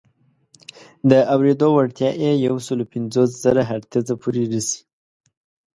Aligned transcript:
د 1.09 1.11
اورېدو 1.33 1.67
وړتیا 1.73 2.09
یې 2.23 2.31
یو 2.47 2.55
سل 2.67 2.79
پنځوس 2.91 3.29
زره 3.43 3.61
هرتز 3.69 4.07
پورې 4.21 4.43
رسي. 4.53 4.79